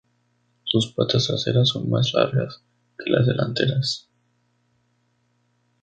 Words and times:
Sus 0.63 0.87
patas 0.93 1.27
traseras 1.27 1.69
son 1.69 1.87
más 1.87 2.11
largas 2.15 2.63
que 2.97 3.11
las 3.11 3.27
delanteras. 3.27 4.09